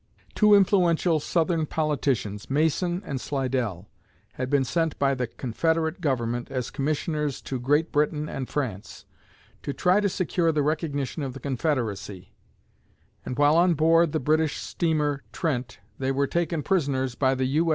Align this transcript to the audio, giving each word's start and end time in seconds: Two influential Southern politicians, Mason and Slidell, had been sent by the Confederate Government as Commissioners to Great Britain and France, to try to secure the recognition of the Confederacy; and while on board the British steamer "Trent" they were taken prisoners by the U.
Two 0.33 0.55
influential 0.55 1.19
Southern 1.19 1.67
politicians, 1.67 2.49
Mason 2.49 3.03
and 3.05 3.21
Slidell, 3.21 3.87
had 4.33 4.49
been 4.49 4.63
sent 4.63 4.97
by 4.97 5.13
the 5.13 5.27
Confederate 5.27 6.01
Government 6.01 6.49
as 6.49 6.71
Commissioners 6.71 7.39
to 7.43 7.59
Great 7.59 7.91
Britain 7.91 8.27
and 8.27 8.49
France, 8.49 9.05
to 9.61 9.73
try 9.73 9.99
to 9.99 10.09
secure 10.09 10.51
the 10.51 10.63
recognition 10.63 11.21
of 11.21 11.33
the 11.33 11.39
Confederacy; 11.39 12.33
and 13.27 13.37
while 13.37 13.55
on 13.55 13.75
board 13.75 14.11
the 14.11 14.19
British 14.19 14.57
steamer 14.57 15.21
"Trent" 15.31 15.77
they 15.99 16.11
were 16.11 16.25
taken 16.25 16.63
prisoners 16.63 17.13
by 17.13 17.35
the 17.35 17.45
U. 17.45 17.69